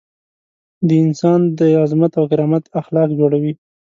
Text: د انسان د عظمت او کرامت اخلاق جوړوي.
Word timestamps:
د 0.87 0.89
انسان 1.03 1.39
د 1.57 1.59
عظمت 1.81 2.11
او 2.19 2.25
کرامت 2.31 2.63
اخلاق 2.81 3.09
جوړوي. 3.19 3.53